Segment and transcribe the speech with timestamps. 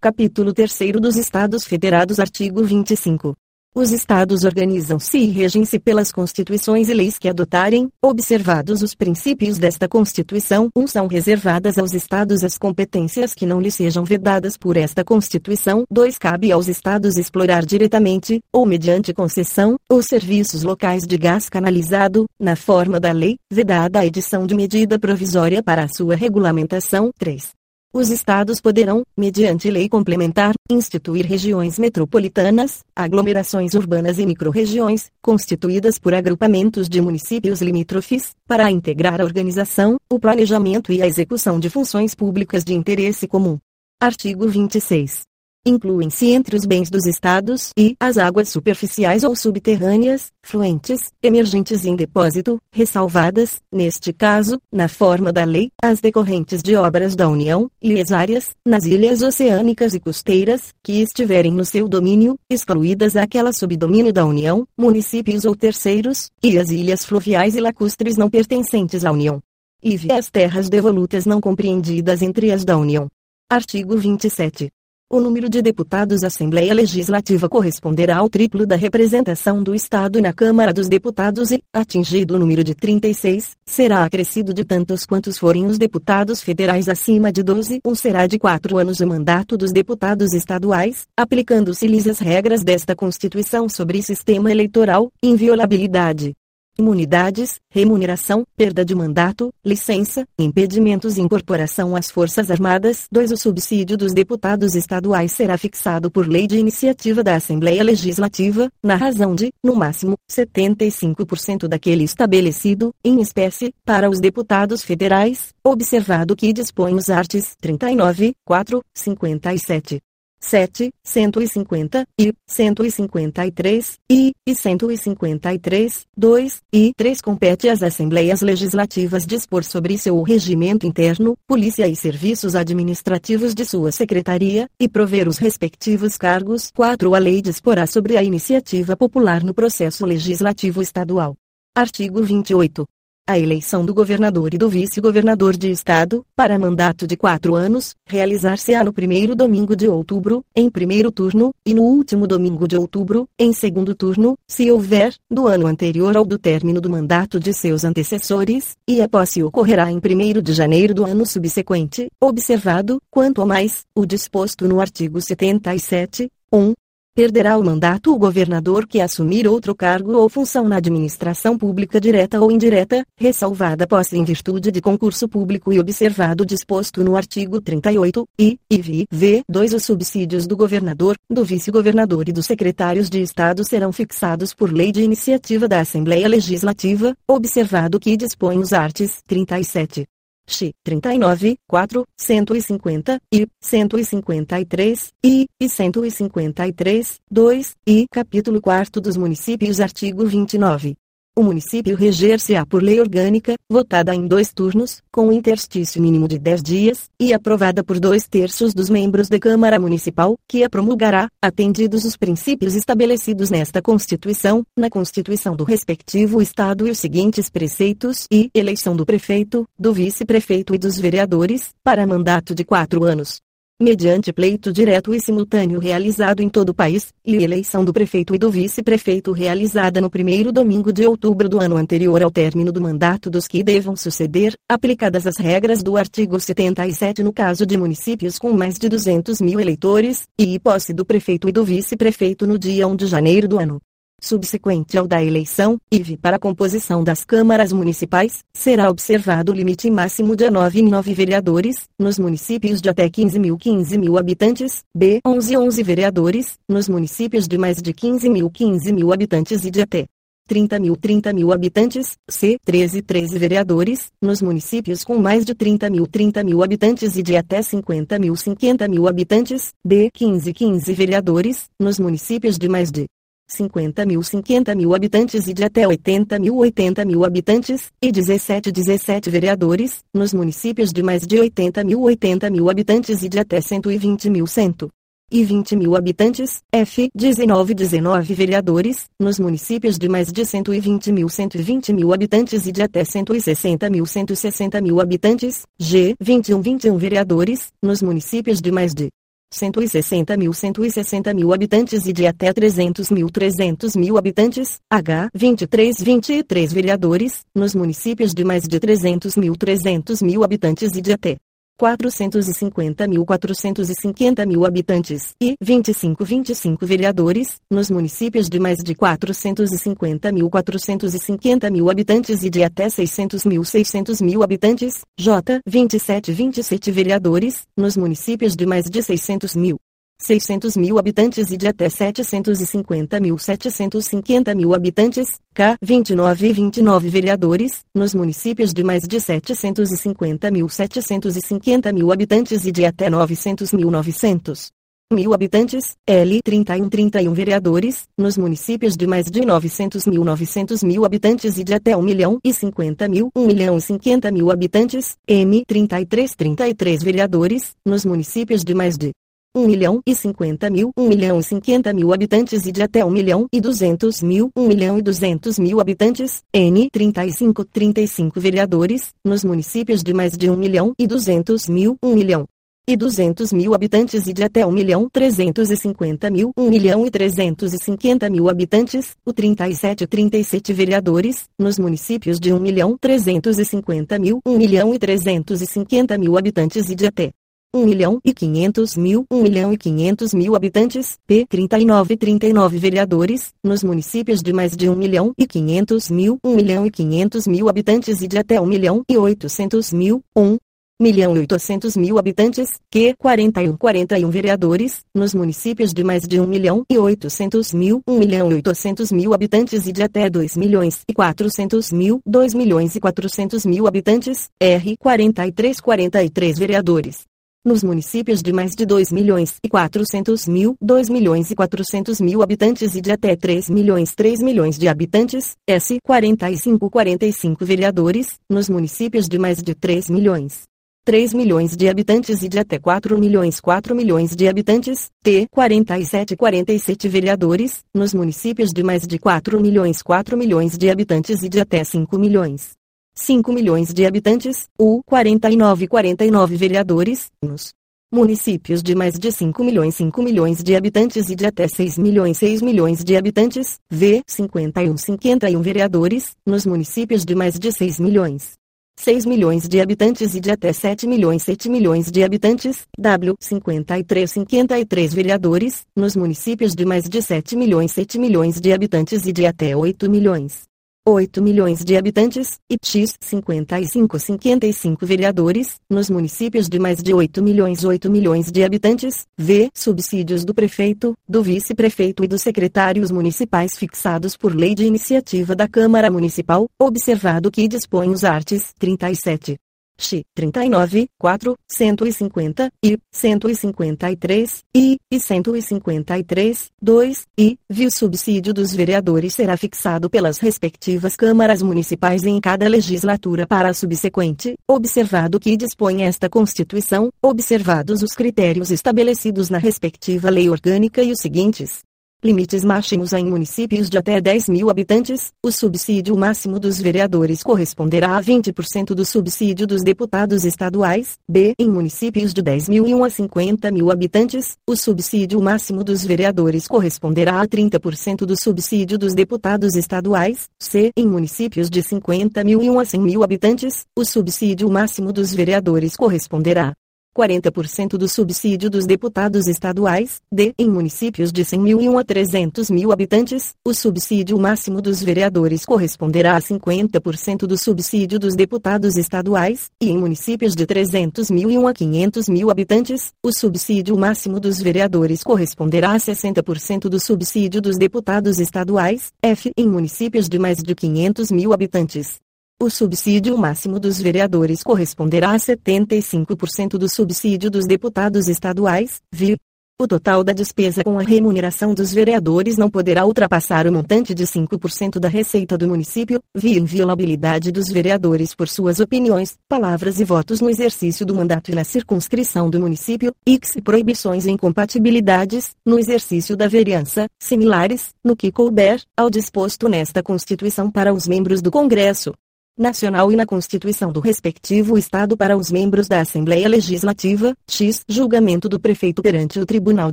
[0.00, 3.34] Capítulo 3 dos Estados Federados Artigo 25.
[3.74, 9.88] Os Estados organizam-se e regem-se pelas constituições e leis que adotarem, observados os princípios desta
[9.88, 10.68] Constituição.
[10.76, 10.80] 1.
[10.80, 15.82] Um, são reservadas aos Estados as competências que não lhes sejam vedadas por esta Constituição.
[15.90, 16.16] 2.
[16.16, 22.54] Cabe aos Estados explorar diretamente, ou mediante concessão, os serviços locais de gás canalizado, na
[22.54, 27.10] forma da lei, vedada a edição de medida provisória para a sua regulamentação.
[27.18, 27.57] 3.
[27.92, 36.12] Os estados poderão, mediante lei complementar, instituir regiões metropolitanas, aglomerações urbanas e microrregiões, constituídas por
[36.12, 42.14] agrupamentos de municípios limítrofes, para integrar a organização, o planejamento e a execução de funções
[42.14, 43.58] públicas de interesse comum.
[43.98, 45.27] Artigo 26.
[45.68, 51.94] Incluem-se entre os bens dos estados e as águas superficiais ou subterrâneas, fluentes, emergentes em
[51.94, 58.00] depósito, ressalvadas, neste caso, na forma da lei, as decorrentes de obras da União, e
[58.00, 63.76] as áreas, nas ilhas oceânicas e costeiras, que estiverem no seu domínio, excluídas aquelas sob
[63.76, 69.12] domínio da União, municípios ou terceiros, e as ilhas fluviais e lacustres não pertencentes à
[69.12, 69.38] União.
[69.84, 73.06] E as terras devolutas não compreendidas entre as da União.
[73.50, 74.70] Artigo 27.
[75.10, 80.34] O número de deputados à Assembleia Legislativa corresponderá ao triplo da representação do Estado na
[80.34, 85.64] Câmara dos Deputados e, atingido o número de 36, será acrescido de tantos quantos forem
[85.64, 87.80] os deputados federais acima de 12.
[87.86, 93.66] Um será de quatro anos o mandato dos deputados estaduais, aplicando-se-lhes as regras desta Constituição
[93.66, 96.34] sobre sistema eleitoral, inviolabilidade,
[96.78, 103.06] imunidades, remuneração, perda de mandato, licença, impedimentos e incorporação às Forças Armadas.
[103.10, 103.32] 2.
[103.32, 108.94] O subsídio dos deputados estaduais será fixado por lei de iniciativa da Assembleia Legislativa, na
[108.94, 116.52] razão de, no máximo, 75% daquele estabelecido, em espécie, para os deputados federais, observado que
[116.52, 120.00] dispõe os artes 39, 4, 57.
[120.40, 129.64] 7, 150, e, 153, e, e 153, 2, e 3 compete às Assembleias Legislativas dispor
[129.64, 136.16] sobre seu regimento interno, polícia e serviços administrativos de sua secretaria, e prover os respectivos
[136.16, 136.70] cargos.
[136.74, 141.34] 4 A lei disporá sobre a iniciativa popular no processo legislativo estadual.
[141.74, 142.86] Artigo 28
[143.28, 148.82] a eleição do governador e do vice-governador de estado, para mandato de quatro anos, realizar-se-á
[148.82, 153.52] no primeiro domingo de outubro, em primeiro turno, e no último domingo de outubro, em
[153.52, 158.74] segundo turno, se houver, do ano anterior ao do término do mandato de seus antecessores,
[158.88, 163.84] e a posse ocorrerá em primeiro de janeiro do ano subsequente, observado, quanto a mais,
[163.94, 166.72] o disposto no artigo 77, 1,
[167.18, 172.40] perderá o mandato o governador que assumir outro cargo ou função na administração pública direta
[172.40, 178.24] ou indireta, ressalvada posse em virtude de concurso público e observado disposto no artigo 38,
[178.38, 179.42] e, iv, v.
[179.48, 184.72] 2 Os subsídios do governador, do vice-governador e dos secretários de Estado serão fixados por
[184.72, 190.06] lei de iniciativa da Assembleia Legislativa, observado que dispõe os artes 37,
[190.48, 198.06] X, 39, 4, 150, I, 153, I, e 153, 2, I.
[198.10, 200.96] Capítulo 4 dos Municípios Artigo 29
[201.38, 206.60] o município reger-se-á por lei orgânica, votada em dois turnos, com interstício mínimo de dez
[206.60, 212.04] dias, e aprovada por dois terços dos membros da Câmara Municipal, que a promulgará, atendidos
[212.04, 218.50] os princípios estabelecidos nesta Constituição, na Constituição do respectivo Estado e os seguintes preceitos e
[218.52, 223.40] eleição do prefeito, do vice-prefeito e dos vereadores, para mandato de quatro anos
[223.80, 228.38] mediante pleito direto e simultâneo realizado em todo o país, e eleição do prefeito e
[228.38, 233.30] do vice-prefeito realizada no primeiro domingo de outubro do ano anterior ao término do mandato
[233.30, 238.52] dos que devam suceder, aplicadas as regras do artigo 77 no caso de municípios com
[238.52, 242.96] mais de 200 mil eleitores, e posse do prefeito e do vice-prefeito no dia 1
[242.96, 243.80] de janeiro do ano
[244.20, 249.90] subsequente ao da eleição, IV para a composição das câmaras municipais, será observado o limite
[249.90, 254.82] máximo de 9 em 9 vereadores, nos municípios de até 15 mil 15 mil habitantes,
[254.94, 259.70] B 11 11 vereadores, nos municípios de mais de 15 mil 15 mil habitantes e
[259.70, 260.06] de até
[260.48, 265.90] 30 mil 30 mil habitantes, C 13 13 vereadores, nos municípios com mais de 30
[265.90, 270.92] mil 30 mil habitantes e de até 50 mil 50 mil habitantes, D 15 15
[270.94, 273.06] vereadores, nos municípios de mais de
[273.48, 278.70] 50 mil 50 mil habitantes e de até 80 mil 80 mil habitantes, e 17
[278.70, 283.60] 17 vereadores, nos municípios de mais de 80 mil 80 mil habitantes e de até
[283.60, 284.88] 120 mil 100
[285.30, 291.28] e 20 mil habitantes, F 19 19 vereadores, nos municípios de mais de 120 mil
[291.28, 297.72] 120 mil habitantes e de até 160 mil 160 mil habitantes, G 21 21 vereadores,
[297.82, 299.10] nos municípios de mais de
[299.50, 305.96] 160 mil 160 mil habitantes e de até 300 mil 300 mil habitantes, H 23
[306.00, 311.38] 23 vereadores, nos municípios de mais de 300 mil 300 mil habitantes e de até
[311.78, 320.32] 450 mil 450 mil habitantes e 25 25 vereadores, nos municípios de mais de 450
[320.32, 326.90] mil 450 mil habitantes e de até 600 mil 600 mil habitantes, J 27 27
[326.90, 329.78] vereadores, nos municípios de mais de 600 mil
[330.20, 337.08] 600 mil habitantes e de até 750 mil 750 mil habitantes, K 29 e 29
[337.08, 343.72] vereadores, nos municípios de mais de 750 mil 750 mil habitantes e de até 900
[343.72, 344.70] mil 900
[345.10, 351.04] mil habitantes, L 31 31 vereadores, nos municípios de mais de 900 mil 900 mil
[351.06, 355.16] habitantes e de até 1 milhão e 50 mil 1 milhão e 50 mil habitantes,
[355.26, 359.12] M 33 33 vereadores, nos municípios de mais de
[359.58, 363.10] 1 milhão e 50 mil, 1 milhão e 50 mil habitantes e de até 1
[363.10, 369.42] milhão e 200 mil, 1 milhão e 200 mil habitantes, N 35 35 vereadores, nos
[369.42, 372.46] municípios de mais de 1 milhão e 200 mil, 1 milhão
[372.88, 378.30] e 200 mil habitantes e de até 1 milhão 350 mil, 1 milhão e 350
[378.30, 384.94] mil habitantes, o 37 37 vereadores, nos municípios de 1 milhão 350 mil, 1 milhão
[384.94, 387.32] e 350 mil habitantes e de até
[387.76, 393.52] 1 milhão e 500 mil, 1 milhão e 500 mil habitantes, P 39 39 vereadores,
[393.62, 397.68] nos municípios de mais de 1 milhão e 500 mil, 1 milhão e 500 mil
[397.68, 400.56] habitantes e de até 1 milhão e 800 mil, 1
[400.98, 406.46] milhão e 800 mil habitantes, Q 41 41 vereadores, nos municípios de mais de 1
[406.46, 411.02] milhão e 800 mil, 1 milhão e 800 mil habitantes e de até 2 milhões
[411.06, 417.27] e 400 mil, 2 milhões e 400 mil habitantes, R 43 43 vereadores
[417.64, 422.42] nos municípios de mais de 2 milhões e 400 mil, 2 milhões e 400 mil
[422.42, 428.68] habitantes e de até 3 milhões 3 milhões de habitantes, S 45 45 vereadores, nos
[428.68, 430.62] municípios de mais de 3 milhões
[431.04, 436.36] 3 milhões de habitantes e de até 4 milhões 4 milhões de habitantes, T 47
[436.36, 441.60] 47 vereadores, nos municípios de mais de 4 milhões 4 milhões de habitantes e de
[441.60, 442.77] até 5 milhões
[443.20, 447.72] 5 milhões de habitantes, U 49 49 vereadores, nos
[448.12, 452.38] municípios de mais de 5 milhões 5 milhões de habitantes e de até 6 milhões
[452.38, 458.52] 6 milhões de habitantes, V 51 51 vereadores, nos municípios de mais de 6 milhões
[459.00, 464.30] 6 milhões de habitantes e de até 7 milhões 7 milhões de habitantes, W 53
[464.30, 469.44] 53 vereadores, nos municípios de mais de 7 milhões 7 milhões de habitantes e de
[469.44, 470.68] até 8 milhões
[471.08, 477.42] 8 milhões de habitantes, e X 55 55 vereadores, nos municípios de mais de 8
[477.42, 483.74] milhões 8 milhões de habitantes, V subsídios do prefeito, do vice-prefeito e dos secretários municipais
[483.74, 489.56] fixados por lei de iniciativa da Câmara Municipal, observado que dispõe os artes 37.
[489.98, 498.72] X 39, 4, 150, I, 153, I, e 153, 2, I, vi o subsídio dos
[498.72, 505.56] vereadores será fixado pelas respectivas câmaras municipais em cada legislatura para a subsequente, observado que
[505.56, 511.87] dispõe esta Constituição, observados os critérios estabelecidos na respectiva lei orgânica e os seguintes.
[512.20, 518.16] Limites máximos em municípios de até 10 mil habitantes, o subsídio máximo dos vereadores corresponderá
[518.16, 521.54] a 20% do subsídio dos deputados estaduais, B.
[521.56, 526.04] Em municípios de 10 mil e 1 a 50 mil habitantes, o subsídio máximo dos
[526.04, 530.90] vereadores corresponderá a 30% do subsídio dos deputados estaduais, C.
[530.96, 535.32] Em municípios de 50 mil e 1 a 100 mil habitantes, o subsídio máximo dos
[535.32, 536.74] vereadores corresponderá
[537.18, 540.54] 40% do subsídio dos deputados estaduais, D.
[540.56, 545.02] Em municípios de 100 mil e 1 a 300 mil habitantes, o subsídio máximo dos
[545.02, 551.50] vereadores corresponderá a 50% do subsídio dos deputados estaduais, e em municípios de 300 mil
[551.50, 557.00] e 1 a 500 mil habitantes, o subsídio máximo dos vereadores corresponderá a 60% do
[557.00, 559.50] subsídio dos deputados estaduais, F.
[559.56, 562.20] Em municípios de mais de 500 mil habitantes,
[562.60, 569.38] o subsídio máximo dos vereadores corresponderá a 75% do subsídio dos deputados estaduais, vir.
[569.80, 574.24] O total da despesa com a remuneração dos vereadores não poderá ultrapassar o montante de
[574.24, 580.40] 5% da receita do município, via inviolabilidade dos vereadores por suas opiniões, palavras e votos
[580.40, 586.36] no exercício do mandato e na circunscrição do município, x proibições e incompatibilidades, no exercício
[586.36, 592.12] da vereança, similares, no que couber, ao disposto nesta Constituição para os membros do Congresso,
[592.58, 597.82] nacional e na Constituição do respectivo Estado para os membros da Assembleia Legislativa, x.
[597.88, 599.92] julgamento do prefeito perante o Tribunal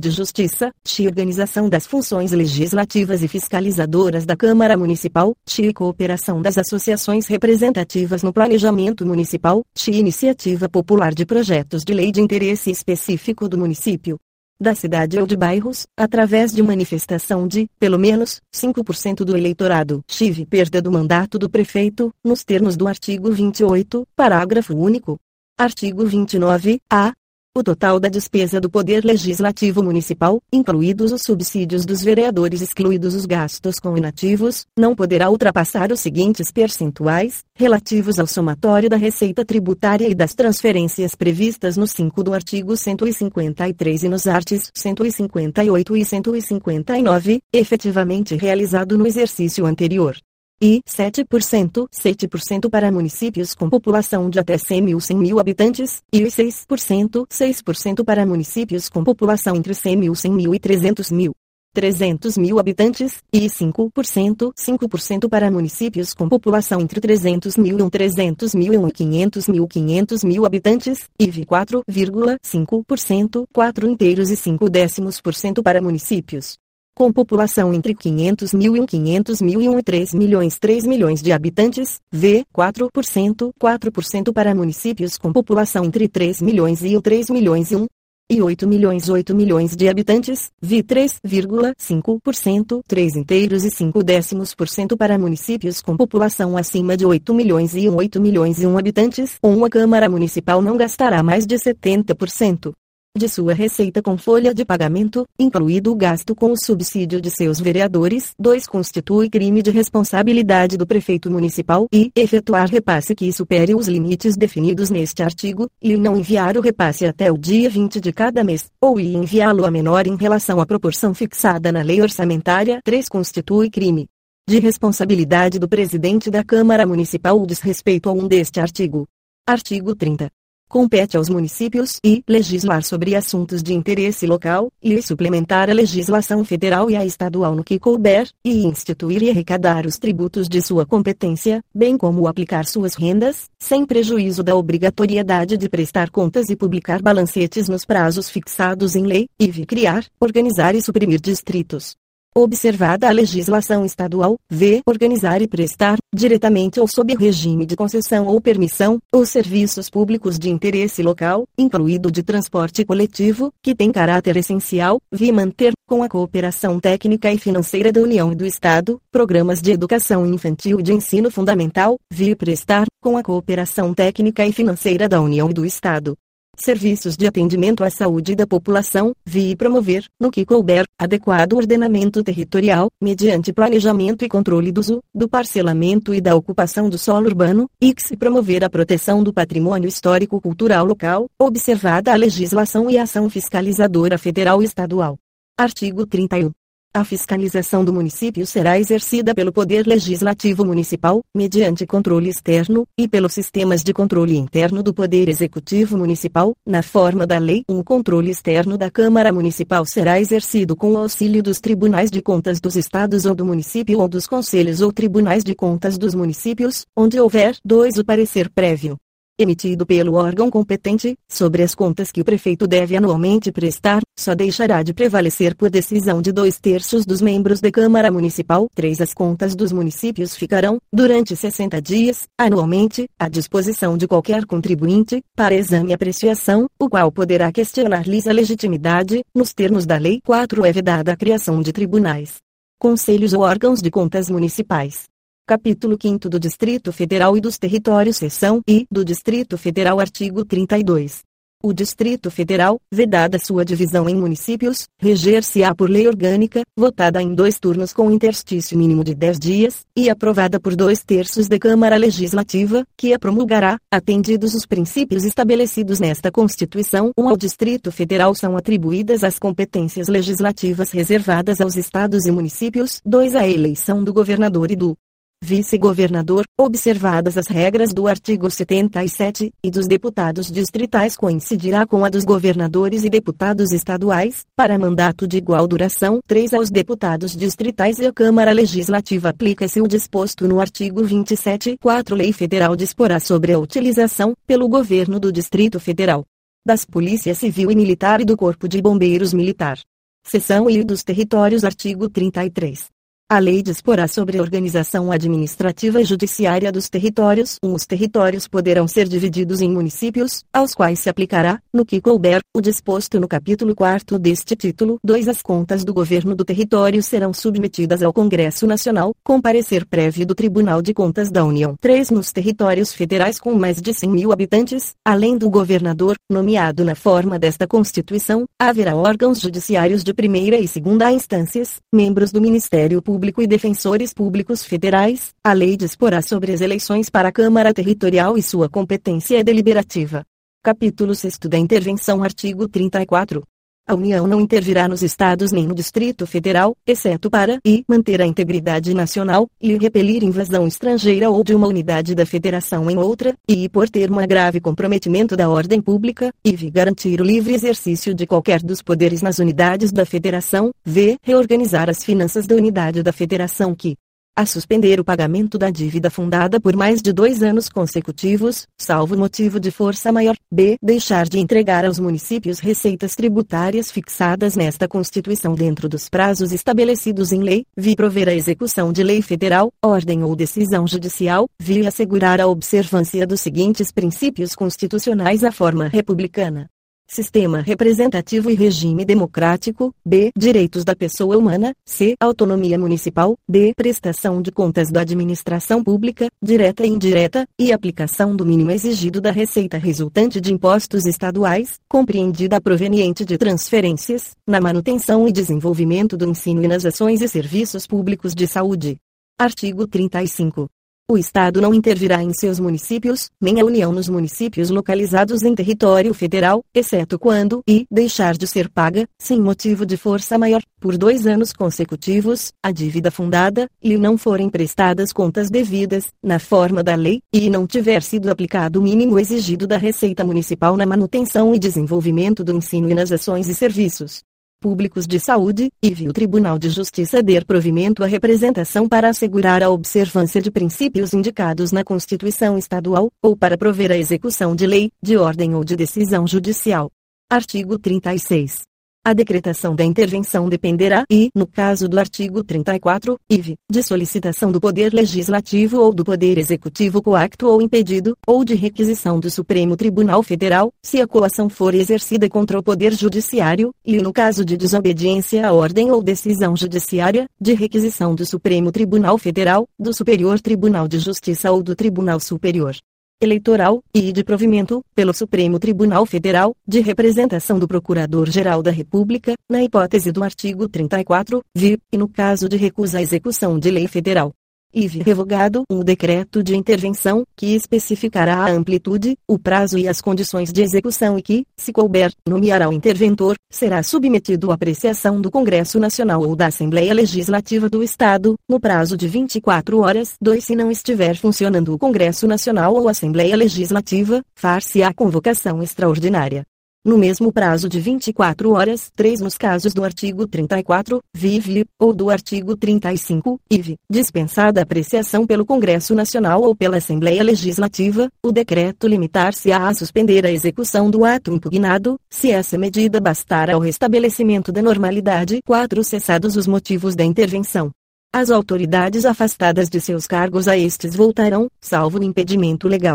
[0.00, 1.06] de Justiça, x.
[1.06, 5.72] organização das funções legislativas e fiscalizadoras da Câmara Municipal, x.
[5.72, 9.96] cooperação das associações representativas no planejamento municipal, x.
[9.96, 14.18] iniciativa popular de projetos de lei de interesse específico do município,
[14.60, 20.02] da cidade ou de bairros, através de manifestação de, pelo menos, 5% do eleitorado.
[20.08, 25.18] Chive perda do mandato do prefeito, nos termos do artigo 28, parágrafo único.
[25.58, 27.12] Artigo 29, a.
[27.56, 33.24] O total da despesa do Poder Legislativo Municipal, incluídos os subsídios dos vereadores excluídos os
[33.24, 40.06] gastos com inativos, não poderá ultrapassar os seguintes percentuais, relativos ao somatório da receita tributária
[40.06, 47.40] e das transferências previstas no 5 do artigo 153 e nos artes 158 e 159,
[47.50, 50.14] efetivamente realizado no exercício anterior
[50.60, 56.22] e 7%, 7% para municípios com população de até 100 mil 100 mil habitantes, e
[56.22, 61.34] 6%, 6% para municípios com população entre 100 mil 100 mil e 300 mil.
[61.74, 68.54] 300 mil habitantes, e 5%, 5% para municípios com população entre 300 mil e 300
[68.54, 75.34] mil e 500 mil 500 mil habitantes, e 4,5%, 4 inteiros e 5 décimos por
[75.34, 76.56] cento para municípios
[76.96, 81.20] com população entre 500 mil e 500 mil e 1 e 3 milhões 3 milhões
[81.20, 87.70] de habitantes, v 4%, 4% para municípios com população entre 3 milhões e 3 milhões
[87.70, 87.86] e 1
[88.30, 94.66] e 8 milhões 8 milhões de habitantes, vi 3,5%, 3 inteiros e 5 décimos por
[94.66, 98.78] cento para municípios com população acima de 8 milhões e 1 8 milhões e 1
[98.78, 102.72] habitantes, uma Câmara Municipal não gastará mais de 70%
[103.16, 107.58] de sua receita com folha de pagamento, incluído o gasto com o subsídio de seus
[107.58, 108.32] vereadores.
[108.38, 108.66] 2.
[108.66, 114.90] Constitui crime de responsabilidade do prefeito municipal e efetuar repasse que supere os limites definidos
[114.90, 119.00] neste artigo, e não enviar o repasse até o dia 20 de cada mês, ou
[119.00, 122.80] enviá-lo a menor em relação à proporção fixada na lei orçamentária.
[122.84, 123.08] 3.
[123.08, 124.06] Constitui crime
[124.48, 129.04] de responsabilidade do presidente da Câmara Municipal o desrespeito a um deste artigo.
[129.44, 130.30] Artigo 30.
[130.68, 136.90] Compete aos municípios e legislar sobre assuntos de interesse local, e suplementar a legislação federal
[136.90, 141.62] e a estadual no que couber, e instituir e arrecadar os tributos de sua competência,
[141.72, 147.68] bem como aplicar suas rendas, sem prejuízo da obrigatoriedade de prestar contas e publicar balancetes
[147.68, 151.96] nos prazos fixados em lei, e criar, organizar e suprimir distritos
[152.42, 154.82] observada a legislação estadual, v.
[154.86, 160.50] organizar e prestar, diretamente ou sob regime de concessão ou permissão, os serviços públicos de
[160.50, 166.78] interesse local, incluído de transporte coletivo, que tem caráter essencial, vi manter, com a cooperação
[166.78, 171.30] técnica e financeira da União e do Estado, programas de educação infantil e de ensino
[171.30, 176.16] fundamental, vi prestar, com a cooperação técnica e financeira da União e do Estado,
[176.64, 182.88] serviços de atendimento à saúde da população, vi promover, no que couber, adequado ordenamento territorial,
[183.00, 187.94] mediante planejamento e controle do uso, do parcelamento e da ocupação do solo urbano, e
[187.94, 194.18] que se promover a proteção do patrimônio histórico-cultural local, observada a legislação e ação fiscalizadora
[194.18, 195.18] federal e estadual.
[195.58, 196.52] Artigo 31.
[196.96, 203.34] A fiscalização do município será exercida pelo Poder Legislativo Municipal, mediante controle externo, e pelos
[203.34, 207.64] sistemas de controle interno do Poder Executivo Municipal, na forma da lei.
[207.68, 212.62] Um controle externo da Câmara Municipal será exercido com o auxílio dos tribunais de contas
[212.62, 217.20] dos estados ou do município ou dos conselhos ou tribunais de contas dos municípios, onde
[217.20, 218.96] houver dois o parecer prévio
[219.38, 224.82] emitido pelo órgão competente, sobre as contas que o prefeito deve anualmente prestar, só deixará
[224.82, 228.68] de prevalecer por decisão de dois terços dos membros da Câmara Municipal.
[228.74, 229.00] 3.
[229.00, 235.54] As contas dos municípios ficarão, durante 60 dias, anualmente, à disposição de qualquer contribuinte, para
[235.54, 240.64] exame e apreciação, o qual poderá questionar-lhes a legitimidade, nos termos da Lei 4.
[240.64, 242.36] É vedada a criação de tribunais,
[242.78, 245.04] conselhos ou órgãos de contas municipais
[245.48, 251.20] Capítulo 5 do Distrito Federal e dos Territórios Seção I do Distrito Federal Artigo 32.
[251.62, 257.60] O Distrito Federal, vedada sua divisão em municípios, reger-se-á por lei orgânica, votada em dois
[257.60, 262.84] turnos com interstício mínimo de 10 dias, e aprovada por dois terços da Câmara Legislativa,
[262.96, 267.12] que a promulgará, atendidos os princípios estabelecidos nesta Constituição.
[267.16, 273.00] Um ao Distrito Federal são atribuídas as competências legislativas reservadas aos estados e municípios.
[273.06, 273.36] 2.
[273.36, 274.96] A eleição do governador e do
[275.42, 282.24] vice-governador, observadas as regras do artigo 77, e dos deputados distritais coincidirá com a dos
[282.24, 286.20] governadores e deputados estaduais, para mandato de igual duração.
[286.26, 291.76] 3 aos deputados distritais e à Câmara Legislativa aplica-se o disposto no artigo 27.
[291.80, 296.24] 4 Lei Federal disporá sobre a utilização, pelo governo do Distrito Federal,
[296.66, 299.78] das Polícia Civil e Militar e do Corpo de Bombeiros Militar.
[300.26, 302.95] Seção I dos Territórios Artigo 33.
[303.28, 307.56] A lei disporá sobre a organização administrativa e judiciária dos territórios.
[307.60, 312.60] Os territórios poderão ser divididos em municípios, aos quais se aplicará, no que couber, o
[312.60, 315.00] disposto no capítulo 4 deste título.
[315.02, 315.26] 2.
[315.26, 320.32] As contas do governo do território serão submetidas ao Congresso Nacional, com parecer prévio do
[320.32, 321.74] Tribunal de Contas da União.
[321.80, 322.10] 3.
[322.10, 327.40] Nos territórios federais com mais de 100 mil habitantes, além do governador, nomeado na forma
[327.40, 333.40] desta Constituição, haverá órgãos judiciários de primeira e segunda instâncias, membros do Ministério Público Público
[333.40, 338.42] e Defensores Públicos Federais, a lei disporá sobre as eleições para a Câmara Territorial e
[338.42, 340.22] sua competência é deliberativa.
[340.62, 343.42] Capítulo 6 da Intervenção Artigo 34.
[343.88, 348.26] A União não intervirá nos estados nem no Distrito Federal, exceto para e manter a
[348.26, 353.68] integridade nacional, e repelir invasão estrangeira ou de uma unidade da Federação em outra, e
[353.68, 358.60] por ter um grave comprometimento da ordem pública, e garantir o livre exercício de qualquer
[358.60, 361.16] dos poderes nas unidades da Federação, v.
[361.22, 363.94] reorganizar as finanças da unidade da Federação que,
[364.36, 369.58] a suspender o pagamento da dívida fundada por mais de dois anos consecutivos, salvo motivo
[369.58, 370.76] de força maior, b.
[370.82, 377.42] deixar de entregar aos municípios receitas tributárias fixadas nesta Constituição dentro dos prazos estabelecidos em
[377.42, 382.46] lei, vi prover a execução de lei federal, ordem ou decisão judicial, vi assegurar a
[382.46, 386.68] observância dos seguintes princípios constitucionais à forma republicana.
[387.08, 390.32] Sistema representativo e regime democrático, b.
[390.36, 392.16] Direitos da pessoa humana, c.
[392.18, 393.72] Autonomia municipal, d.
[393.76, 399.30] Prestação de contas da administração pública, direta e indireta, e aplicação do mínimo exigido da
[399.30, 406.64] receita resultante de impostos estaduais, compreendida proveniente de transferências, na manutenção e desenvolvimento do ensino
[406.64, 408.96] e nas ações e serviços públicos de saúde.
[409.38, 410.66] Artigo 35.
[411.08, 416.12] O Estado não intervirá em seus municípios, nem a União nos municípios localizados em território
[416.12, 421.24] federal, exceto quando e deixar de ser paga, sem motivo de força maior, por dois
[421.24, 427.20] anos consecutivos, a dívida fundada, e não forem prestadas contas devidas, na forma da lei,
[427.32, 432.42] e não tiver sido aplicado o mínimo exigido da Receita Municipal na manutenção e desenvolvimento
[432.42, 434.24] do ensino e nas ações e serviços
[434.66, 439.62] públicos de saúde, e viu o Tribunal de Justiça der provimento à representação para assegurar
[439.62, 444.90] a observância de princípios indicados na Constituição Estadual, ou para prover a execução de lei,
[445.00, 446.90] de ordem ou de decisão judicial.
[447.30, 448.62] Artigo 36.
[449.06, 454.60] A decretação da intervenção dependerá e, no caso do artigo 34, IV, de solicitação do
[454.60, 460.24] Poder Legislativo ou do Poder Executivo coacto ou impedido, ou de requisição do Supremo Tribunal
[460.24, 465.46] Federal, se a coação for exercida contra o Poder Judiciário, e no caso de desobediência
[465.46, 470.98] à ordem ou decisão judiciária, de requisição do Supremo Tribunal Federal, do Superior Tribunal de
[470.98, 472.74] Justiça ou do Tribunal Superior
[473.20, 479.62] eleitoral, e de provimento, pelo Supremo Tribunal Federal, de representação do Procurador-Geral da República, na
[479.62, 484.32] hipótese do artigo 34, vi, e no caso de recusa à execução de lei federal,
[484.74, 490.52] IV revogado um decreto de intervenção, que especificará a amplitude, o prazo e as condições
[490.52, 495.78] de execução e que, se couber, nomeará o interventor, será submetido à apreciação do Congresso
[495.78, 500.14] Nacional ou da Assembleia Legislativa do Estado, no prazo de 24 horas.
[500.20, 500.44] 2.
[500.44, 506.44] Se não estiver funcionando o Congresso Nacional ou Assembleia Legislativa, far-se-á convocação extraordinária
[506.86, 512.08] no mesmo prazo de 24 horas, 3 nos casos do artigo 34, vive, ou do
[512.08, 519.66] artigo 35, IV, dispensada apreciação pelo Congresso Nacional ou pela Assembleia Legislativa, o decreto limitar-se-á
[519.66, 525.40] a suspender a execução do ato impugnado, se essa medida bastar ao restabelecimento da normalidade.
[525.44, 525.82] 4.
[525.82, 527.72] Cessados os motivos da intervenção.
[528.14, 532.94] As autoridades afastadas de seus cargos a estes voltarão, salvo impedimento legal